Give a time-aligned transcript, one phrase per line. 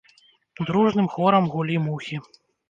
[0.69, 2.19] Дружным хорам гулі мухі.